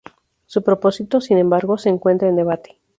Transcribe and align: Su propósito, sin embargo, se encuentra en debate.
Su 0.47 0.63
propósito, 0.63 1.21
sin 1.21 1.37
embargo, 1.37 1.77
se 1.77 1.89
encuentra 1.89 2.27
en 2.27 2.35
debate. 2.35 2.79